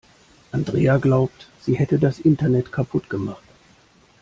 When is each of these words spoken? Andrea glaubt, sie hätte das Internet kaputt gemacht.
Andrea 0.51 0.97
glaubt, 0.97 1.47
sie 1.61 1.75
hätte 1.75 1.99
das 1.99 2.17
Internet 2.17 2.71
kaputt 2.71 3.07
gemacht. 3.07 3.43